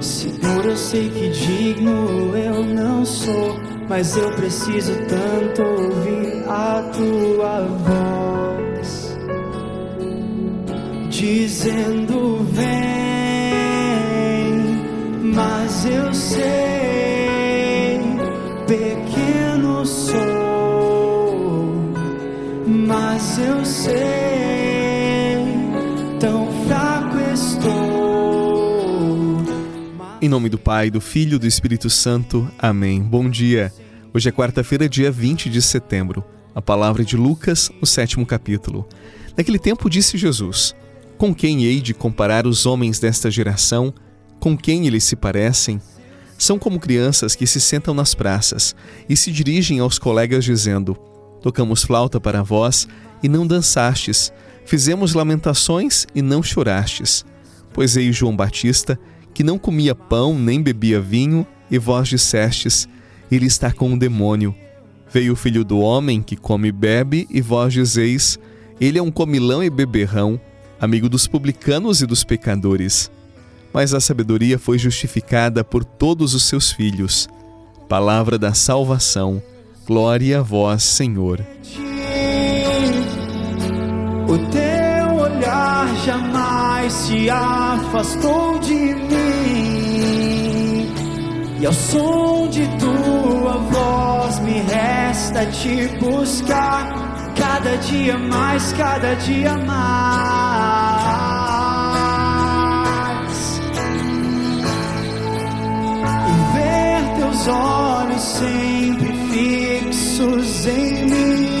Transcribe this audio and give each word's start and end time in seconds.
Senhor, 0.00 0.66
eu 0.66 0.76
sei 0.76 1.08
que 1.08 1.28
digno 1.30 2.36
eu 2.36 2.64
não 2.64 3.04
sou, 3.04 3.58
mas 3.88 4.16
eu 4.16 4.30
preciso 4.32 4.92
tanto 5.08 5.62
ouvir 5.62 6.44
a 6.48 6.82
tua 6.92 7.60
voz, 7.86 9.18
dizendo: 11.08 12.44
Vem, 12.50 12.62
mas 15.34 15.84
eu 15.86 16.14
sei, 16.14 16.51
Em 30.22 30.28
nome 30.28 30.48
do 30.48 30.56
Pai, 30.56 30.88
do 30.88 31.00
Filho 31.00 31.34
e 31.34 31.38
do 31.40 31.48
Espírito 31.48 31.90
Santo. 31.90 32.48
Amém. 32.56 33.02
Bom 33.02 33.28
dia. 33.28 33.72
Hoje 34.14 34.28
é 34.28 34.32
quarta-feira, 34.32 34.88
dia 34.88 35.10
20 35.10 35.50
de 35.50 35.60
setembro. 35.60 36.22
A 36.54 36.62
palavra 36.62 37.04
de 37.04 37.16
Lucas, 37.16 37.72
o 37.80 37.86
sétimo 37.86 38.24
capítulo. 38.24 38.86
Naquele 39.36 39.58
tempo 39.58 39.90
disse 39.90 40.16
Jesus: 40.16 40.76
Com 41.18 41.34
quem 41.34 41.64
hei 41.64 41.80
de 41.80 41.92
comparar 41.92 42.46
os 42.46 42.66
homens 42.66 43.00
desta 43.00 43.32
geração? 43.32 43.92
Com 44.38 44.56
quem 44.56 44.86
eles 44.86 45.02
se 45.02 45.16
parecem? 45.16 45.80
São 46.38 46.56
como 46.56 46.78
crianças 46.78 47.34
que 47.34 47.44
se 47.44 47.60
sentam 47.60 47.92
nas 47.92 48.14
praças 48.14 48.76
e 49.08 49.16
se 49.16 49.32
dirigem 49.32 49.80
aos 49.80 49.98
colegas 49.98 50.44
dizendo: 50.44 50.94
Tocamos 51.42 51.82
flauta 51.82 52.20
para 52.20 52.44
vós 52.44 52.86
e 53.24 53.28
não 53.28 53.44
dançastes, 53.44 54.32
fizemos 54.64 55.14
lamentações 55.14 56.06
e 56.14 56.22
não 56.22 56.44
chorastes. 56.44 57.24
Pois 57.72 57.96
ei 57.96 58.12
João 58.12 58.36
Batista, 58.36 58.96
que 59.34 59.42
não 59.42 59.58
comia 59.58 59.94
pão 59.94 60.38
nem 60.38 60.62
bebia 60.62 61.00
vinho, 61.00 61.46
e 61.70 61.78
vós 61.78 62.08
dissestes: 62.08 62.88
Ele 63.30 63.46
está 63.46 63.72
com 63.72 63.90
um 63.90 63.98
demônio. 63.98 64.54
Veio 65.10 65.34
o 65.34 65.36
filho 65.36 65.64
do 65.64 65.78
homem 65.78 66.22
que 66.22 66.36
come 66.36 66.68
e 66.68 66.72
bebe, 66.72 67.26
e 67.30 67.40
vós 67.40 67.72
dizeis: 67.72 68.38
Ele 68.80 68.98
é 68.98 69.02
um 69.02 69.10
comilão 69.10 69.62
e 69.62 69.70
beberrão, 69.70 70.40
amigo 70.80 71.08
dos 71.08 71.26
publicanos 71.26 72.02
e 72.02 72.06
dos 72.06 72.24
pecadores. 72.24 73.10
Mas 73.72 73.94
a 73.94 74.00
sabedoria 74.00 74.58
foi 74.58 74.78
justificada 74.78 75.64
por 75.64 75.84
todos 75.84 76.34
os 76.34 76.44
seus 76.44 76.70
filhos. 76.70 77.28
Palavra 77.88 78.38
da 78.38 78.52
salvação. 78.52 79.42
Glória 79.86 80.40
a 80.40 80.42
vós, 80.42 80.82
Senhor. 80.82 81.44
O 84.28 84.38
teu 84.50 85.14
olhar 85.16 85.94
se 86.90 87.30
afastou 87.30 88.58
de 88.58 88.94
mim. 88.94 90.12
E 91.60 91.66
ao 91.66 91.72
som 91.72 92.48
de 92.48 92.66
tua 92.78 93.58
voz 93.58 94.40
me 94.40 94.60
resta 94.62 95.46
te 95.46 95.88
buscar 96.00 97.32
cada 97.36 97.76
dia 97.78 98.18
mais, 98.18 98.72
cada 98.72 99.14
dia 99.14 99.56
mais. 99.58 99.92
E 106.28 106.32
ver 106.54 107.04
teus 107.16 107.48
olhos 107.48 108.22
sempre 108.22 109.12
fixos 109.30 110.66
em 110.66 111.04
mim 111.06 111.52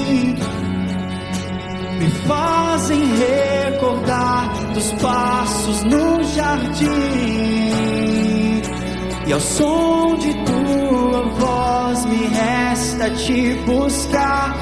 me 2.02 2.10
fazem 2.26 3.04
recordar 3.16 4.21
dos 4.72 4.92
passos 4.92 5.82
no 5.84 6.22
jardim. 6.24 6.92
E 9.26 9.32
ao 9.32 9.40
som 9.40 10.16
de 10.16 10.32
tua 10.44 11.22
voz 11.38 12.04
me 12.06 12.26
resta 12.26 13.10
te 13.10 13.54
buscar 13.66 14.54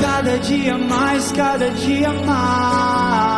cada 0.00 0.38
dia 0.38 0.76
mais, 0.76 1.32
cada 1.32 1.70
dia 1.70 2.12
mais. 2.24 3.37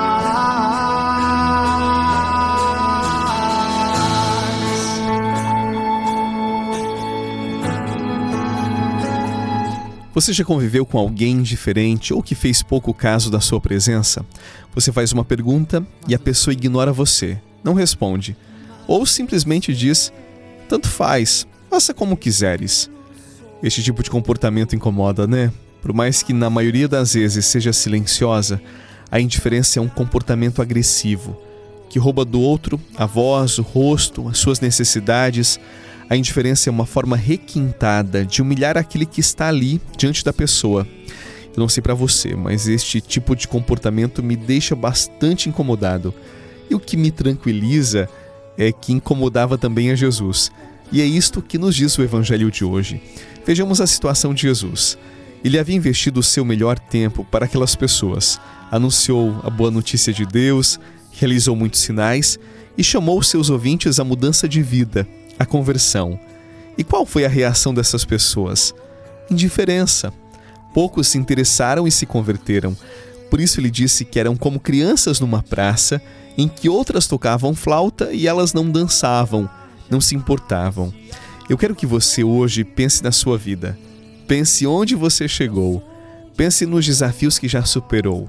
Você 10.20 10.34
já 10.34 10.44
conviveu 10.44 10.84
com 10.84 10.98
alguém 10.98 11.40
diferente 11.40 12.12
ou 12.12 12.22
que 12.22 12.34
fez 12.34 12.62
pouco 12.62 12.92
caso 12.92 13.30
da 13.30 13.40
sua 13.40 13.58
presença? 13.58 14.22
Você 14.74 14.92
faz 14.92 15.12
uma 15.12 15.24
pergunta 15.24 15.82
e 16.06 16.14
a 16.14 16.18
pessoa 16.18 16.52
ignora 16.52 16.92
você, 16.92 17.40
não 17.64 17.72
responde, 17.72 18.36
ou 18.86 19.06
simplesmente 19.06 19.74
diz: 19.74 20.12
tanto 20.68 20.90
faz, 20.90 21.46
faça 21.70 21.94
como 21.94 22.18
quiseres. 22.18 22.90
Este 23.62 23.82
tipo 23.82 24.02
de 24.02 24.10
comportamento 24.10 24.76
incomoda, 24.76 25.26
né? 25.26 25.50
Por 25.80 25.94
mais 25.94 26.22
que 26.22 26.34
na 26.34 26.50
maioria 26.50 26.86
das 26.86 27.14
vezes 27.14 27.46
seja 27.46 27.72
silenciosa, 27.72 28.60
a 29.10 29.18
indiferença 29.18 29.78
é 29.78 29.82
um 29.82 29.88
comportamento 29.88 30.60
agressivo 30.60 31.34
que 31.88 31.98
rouba 31.98 32.26
do 32.26 32.42
outro 32.42 32.78
a 32.94 33.06
voz, 33.06 33.58
o 33.58 33.62
rosto, 33.62 34.28
as 34.28 34.36
suas 34.36 34.60
necessidades. 34.60 35.58
A 36.10 36.16
indiferença 36.16 36.68
é 36.68 36.72
uma 36.72 36.86
forma 36.86 37.16
requintada 37.16 38.26
de 38.26 38.42
humilhar 38.42 38.76
aquele 38.76 39.06
que 39.06 39.20
está 39.20 39.46
ali 39.46 39.80
diante 39.96 40.24
da 40.24 40.32
pessoa. 40.32 40.84
Eu 41.54 41.60
não 41.60 41.68
sei 41.68 41.80
para 41.80 41.94
você, 41.94 42.34
mas 42.34 42.66
este 42.66 43.00
tipo 43.00 43.36
de 43.36 43.46
comportamento 43.46 44.20
me 44.20 44.34
deixa 44.34 44.74
bastante 44.74 45.48
incomodado. 45.48 46.12
E 46.68 46.74
o 46.74 46.80
que 46.80 46.96
me 46.96 47.12
tranquiliza 47.12 48.08
é 48.58 48.72
que 48.72 48.92
incomodava 48.92 49.56
também 49.56 49.92
a 49.92 49.94
Jesus. 49.94 50.50
E 50.90 51.00
é 51.00 51.04
isto 51.04 51.40
que 51.40 51.56
nos 51.56 51.76
diz 51.76 51.96
o 51.96 52.02
evangelho 52.02 52.50
de 52.50 52.64
hoje. 52.64 53.00
Vejamos 53.46 53.80
a 53.80 53.86
situação 53.86 54.34
de 54.34 54.42
Jesus. 54.42 54.98
Ele 55.44 55.60
havia 55.60 55.76
investido 55.76 56.18
o 56.18 56.24
seu 56.24 56.44
melhor 56.44 56.76
tempo 56.76 57.24
para 57.24 57.44
aquelas 57.44 57.76
pessoas, 57.76 58.40
anunciou 58.68 59.40
a 59.44 59.48
boa 59.48 59.70
notícia 59.70 60.12
de 60.12 60.26
Deus, 60.26 60.80
realizou 61.12 61.54
muitos 61.54 61.80
sinais 61.80 62.36
e 62.76 62.82
chamou 62.82 63.22
seus 63.22 63.48
ouvintes 63.48 64.00
à 64.00 64.04
mudança 64.04 64.48
de 64.48 64.60
vida, 64.60 65.06
à 65.40 65.46
conversão. 65.46 66.20
E 66.76 66.84
qual 66.84 67.06
foi 67.06 67.24
a 67.24 67.28
reação 67.28 67.72
dessas 67.72 68.04
pessoas? 68.04 68.74
Indiferença. 69.30 70.12
Poucos 70.74 71.08
se 71.08 71.16
interessaram 71.16 71.88
e 71.88 71.90
se 71.90 72.04
converteram. 72.04 72.76
Por 73.30 73.40
isso 73.40 73.58
ele 73.58 73.70
disse 73.70 74.04
que 74.04 74.20
eram 74.20 74.36
como 74.36 74.60
crianças 74.60 75.18
numa 75.18 75.42
praça 75.42 76.00
em 76.36 76.46
que 76.46 76.68
outras 76.68 77.06
tocavam 77.06 77.54
flauta 77.54 78.12
e 78.12 78.28
elas 78.28 78.52
não 78.52 78.70
dançavam, 78.70 79.48
não 79.88 80.00
se 80.00 80.14
importavam. 80.14 80.92
Eu 81.48 81.56
quero 81.56 81.74
que 81.74 81.86
você 81.86 82.22
hoje 82.22 82.62
pense 82.62 83.02
na 83.02 83.10
sua 83.10 83.38
vida. 83.38 83.78
Pense 84.28 84.66
onde 84.66 84.94
você 84.94 85.26
chegou. 85.26 85.82
Pense 86.36 86.66
nos 86.66 86.84
desafios 86.84 87.38
que 87.38 87.48
já 87.48 87.64
superou. 87.64 88.28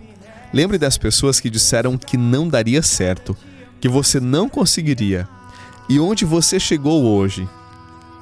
Lembre 0.54 0.78
das 0.78 0.98
pessoas 0.98 1.40
que 1.40 1.50
disseram 1.50 1.98
que 1.98 2.18
não 2.18 2.48
daria 2.48 2.82
certo, 2.82 3.36
que 3.80 3.88
você 3.88 4.20
não 4.20 4.48
conseguiria. 4.50 5.28
E 5.91 6.00
onde 6.00 6.24
você 6.24 6.57
chegou 6.57 7.03
hoje? 7.03 7.46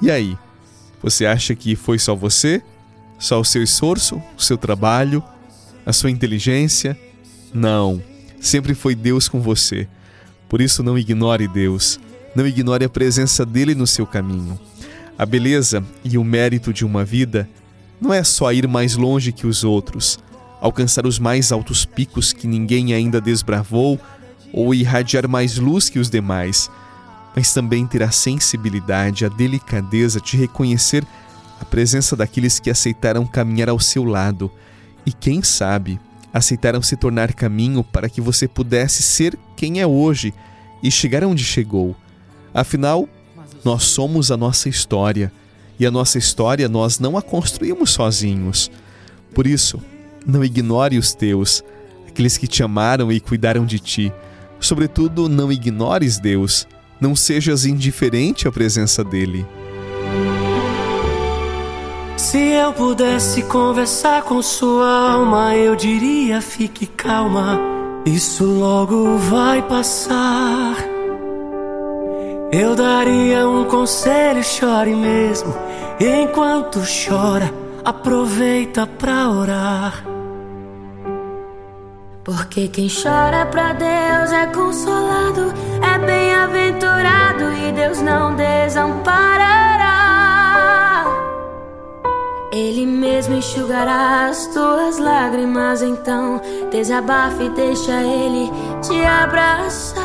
E 0.02 0.10
aí? 0.10 0.36
Você 1.00 1.24
acha 1.24 1.54
que 1.54 1.76
foi 1.76 2.00
só 2.00 2.16
você? 2.16 2.60
Só 3.16 3.38
o 3.38 3.44
seu 3.44 3.62
esforço, 3.62 4.20
o 4.36 4.42
seu 4.42 4.58
trabalho, 4.58 5.22
a 5.86 5.92
sua 5.92 6.10
inteligência? 6.10 6.98
Não, 7.54 8.02
sempre 8.40 8.74
foi 8.74 8.96
Deus 8.96 9.28
com 9.28 9.40
você. 9.40 9.86
Por 10.48 10.60
isso 10.60 10.82
não 10.82 10.98
ignore 10.98 11.46
Deus. 11.46 12.00
Não 12.34 12.44
ignore 12.44 12.84
a 12.84 12.88
presença 12.88 13.46
dele 13.46 13.72
no 13.72 13.86
seu 13.86 14.04
caminho. 14.04 14.58
A 15.16 15.24
beleza 15.24 15.80
e 16.02 16.18
o 16.18 16.24
mérito 16.24 16.72
de 16.72 16.84
uma 16.84 17.04
vida 17.04 17.48
não 18.00 18.12
é 18.12 18.24
só 18.24 18.52
ir 18.52 18.66
mais 18.66 18.96
longe 18.96 19.30
que 19.30 19.46
os 19.46 19.62
outros, 19.62 20.18
alcançar 20.60 21.06
os 21.06 21.20
mais 21.20 21.52
altos 21.52 21.84
picos 21.84 22.32
que 22.32 22.48
ninguém 22.48 22.94
ainda 22.94 23.20
desbravou 23.20 23.96
ou 24.52 24.74
irradiar 24.74 25.28
mais 25.28 25.56
luz 25.56 25.88
que 25.88 26.00
os 26.00 26.10
demais, 26.10 26.68
mas 27.34 27.52
também 27.52 27.86
ter 27.86 28.02
a 28.02 28.10
sensibilidade, 28.10 29.24
a 29.24 29.28
delicadeza 29.28 30.20
de 30.20 30.36
reconhecer 30.36 31.04
a 31.60 31.64
presença 31.64 32.16
daqueles 32.16 32.58
que 32.58 32.70
aceitaram 32.70 33.26
caminhar 33.26 33.68
ao 33.68 33.78
seu 33.78 34.04
lado 34.04 34.50
e, 35.04 35.12
quem 35.12 35.42
sabe, 35.42 36.00
aceitaram 36.32 36.80
se 36.82 36.96
tornar 36.96 37.34
caminho 37.34 37.84
para 37.84 38.08
que 38.08 38.20
você 38.20 38.48
pudesse 38.48 39.02
ser 39.02 39.38
quem 39.56 39.80
é 39.80 39.86
hoje 39.86 40.32
e 40.82 40.90
chegar 40.90 41.24
onde 41.24 41.44
chegou. 41.44 41.94
Afinal, 42.54 43.08
nós 43.64 43.84
somos 43.84 44.30
a 44.30 44.36
nossa 44.36 44.68
história 44.68 45.32
e 45.78 45.86
a 45.86 45.90
nossa 45.90 46.18
história 46.18 46.68
nós 46.68 46.98
não 46.98 47.16
a 47.16 47.22
construímos 47.22 47.90
sozinhos. 47.90 48.70
Por 49.34 49.46
isso, 49.46 49.82
não 50.26 50.44
ignore 50.44 50.98
os 50.98 51.14
teus, 51.14 51.62
aqueles 52.08 52.36
que 52.36 52.46
te 52.46 52.62
amaram 52.62 53.10
e 53.12 53.20
cuidaram 53.20 53.64
de 53.64 53.78
ti. 53.78 54.12
Sobretudo, 54.58 55.28
não 55.28 55.50
ignores 55.50 56.18
Deus, 56.18 56.66
não 57.00 57.16
sejas 57.16 57.64
indiferente 57.64 58.46
à 58.46 58.52
presença 58.52 59.02
dele. 59.02 59.46
Se 62.16 62.38
eu 62.38 62.72
pudesse 62.72 63.42
conversar 63.44 64.22
com 64.22 64.42
sua 64.42 65.12
alma, 65.12 65.56
eu 65.56 65.74
diria: 65.74 66.40
fique 66.40 66.86
calma, 66.86 67.58
isso 68.04 68.44
logo 68.44 69.16
vai 69.16 69.62
passar. 69.62 70.76
Eu 72.52 72.74
daria 72.74 73.48
um 73.48 73.64
conselho, 73.64 74.42
chore 74.42 74.94
mesmo. 74.94 75.54
Enquanto 76.00 76.80
chora, 76.80 77.52
aproveita 77.84 78.86
pra 78.86 79.30
orar. 79.30 80.04
Porque 82.24 82.68
quem 82.68 82.88
chora 82.88 83.46
pra 83.46 83.72
Deus 83.72 84.32
é 84.32 84.46
consolado, 84.48 85.52
é 85.94 85.98
bem-aventurado 85.98 87.52
e 87.52 87.72
Deus 87.72 88.00
não 88.00 88.36
desamparará. 88.36 89.90
Ele 92.52 92.86
mesmo 92.86 93.34
enxugará 93.34 94.26
as 94.28 94.46
tuas 94.48 94.98
lágrimas, 94.98 95.82
então 95.82 96.40
desabafe 96.70 97.44
e 97.44 97.50
deixa 97.50 98.02
Ele 98.02 98.50
te 98.82 99.04
abraçar. 99.04 100.00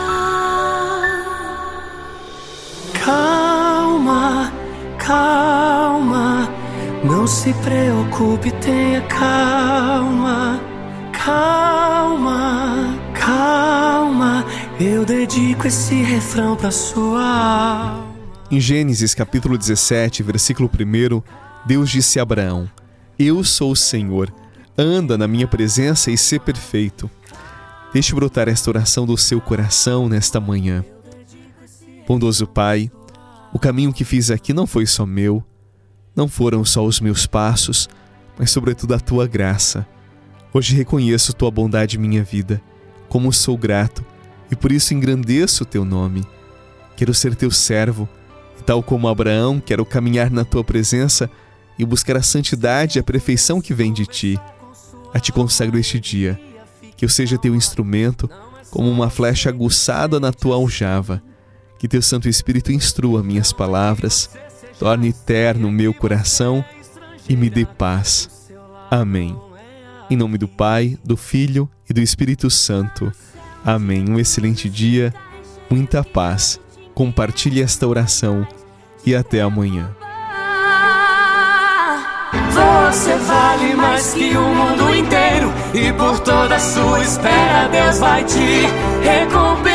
Calma, 3.05 4.51
calma, 4.97 6.49
não 7.03 7.27
se 7.27 7.53
preocupe, 7.53 8.51
tenha 8.53 9.01
calma. 9.01 10.59
Calma, 11.13 12.95
calma, 13.13 14.45
eu 14.79 15.05
dedico 15.05 15.67
esse 15.67 15.95
refrão 16.01 16.55
pra 16.55 16.69
sua 16.69 17.23
alma. 17.23 18.15
Em 18.51 18.59
Gênesis 18.59 19.13
capítulo 19.13 19.57
17, 19.57 20.21
versículo 20.21 20.69
1, 20.69 21.21
Deus 21.65 21.89
disse 21.89 22.19
a 22.19 22.23
Abraão: 22.23 22.69
Eu 23.17 23.43
sou 23.43 23.71
o 23.71 23.75
Senhor, 23.75 24.33
anda 24.77 25.17
na 25.17 25.27
minha 25.27 25.47
presença 25.47 26.11
e 26.11 26.17
ser 26.17 26.41
perfeito. 26.41 27.09
Deixe 27.93 28.13
brotar 28.13 28.49
esta 28.49 28.69
oração 28.69 29.05
do 29.05 29.17
seu 29.17 29.39
coração 29.39 30.09
nesta 30.09 30.41
manhã. 30.41 30.83
Bondoso 32.05 32.45
Pai, 32.45 32.91
o 33.53 33.59
caminho 33.59 33.93
que 33.93 34.03
fiz 34.03 34.29
aqui 34.29 34.53
não 34.53 34.67
foi 34.67 34.85
só 34.85 35.05
meu, 35.05 35.41
não 36.13 36.27
foram 36.27 36.65
só 36.65 36.83
os 36.83 36.99
meus 36.99 37.25
passos, 37.25 37.87
mas 38.37 38.51
sobretudo 38.51 38.93
a 38.93 38.99
tua 38.99 39.25
graça. 39.25 39.87
Hoje 40.53 40.75
reconheço 40.75 41.33
tua 41.33 41.49
bondade 41.49 41.97
em 41.97 42.01
minha 42.01 42.23
vida, 42.23 42.61
como 43.07 43.31
sou 43.31 43.57
grato, 43.57 44.05
e 44.51 44.55
por 44.55 44.71
isso 44.71 44.93
engrandeço 44.93 45.63
o 45.63 45.65
teu 45.65 45.83
nome. 45.85 46.25
Quero 46.95 47.13
ser 47.13 47.35
teu 47.35 47.51
servo, 47.51 48.07
e 48.59 48.63
tal 48.63 48.81
como 48.81 49.07
Abraão, 49.07 49.59
quero 49.59 49.85
caminhar 49.85 50.31
na 50.31 50.45
tua 50.45 50.63
presença 50.63 51.29
e 51.77 51.85
buscar 51.85 52.17
a 52.17 52.21
santidade 52.21 52.97
e 52.97 52.99
a 52.99 53.03
perfeição 53.03 53.59
que 53.59 53.73
vem 53.73 53.91
de 53.91 54.05
ti. 54.05 54.39
A 55.13 55.19
ti 55.19 55.31
consagro 55.31 55.77
este 55.77 55.99
dia, 55.99 56.39
que 56.95 57.05
eu 57.05 57.09
seja 57.09 57.37
teu 57.37 57.55
instrumento, 57.55 58.29
como 58.71 58.89
uma 58.89 59.09
flecha 59.09 59.49
aguçada 59.49 60.19
na 60.19 60.31
tua 60.31 60.55
aljava. 60.55 61.21
Que 61.77 61.87
teu 61.87 62.01
Santo 62.01 62.29
Espírito 62.29 62.71
instrua 62.71 63.21
minhas 63.23 63.51
palavras, 63.51 64.29
torne 64.79 65.09
eterno 65.09 65.67
o 65.67 65.71
meu 65.71 65.93
coração 65.93 66.63
e 67.27 67.35
me 67.35 67.49
dê 67.49 67.65
paz. 67.65 68.49
Amém. 68.89 69.37
Em 70.09 70.15
nome 70.15 70.37
do 70.37 70.47
Pai, 70.47 70.97
do 71.03 71.17
Filho 71.17 71.69
e 71.89 71.93
do 71.93 72.01
Espírito 72.01 72.49
Santo. 72.49 73.11
Amém. 73.65 74.05
Um 74.07 74.19
excelente 74.19 74.69
dia, 74.69 75.11
muita 75.69 76.03
paz. 76.03 76.59
Compartilhe 76.93 77.61
esta 77.61 77.87
oração 77.87 78.47
e 79.05 79.15
até 79.15 79.41
amanhã. 79.41 79.95
Você 82.51 83.15
vale 83.15 83.73
mais 83.75 84.13
que 84.13 84.37
o 84.37 84.41
mundo 84.41 84.95
inteiro 84.95 85.51
e 85.73 85.91
por 85.93 86.19
toda 86.19 86.55
a 86.55 86.59
sua 86.59 87.01
espera 87.01 87.67
Deus 87.69 87.99
vai 87.99 88.23
te 88.23 88.65
recompensar. 89.03 89.74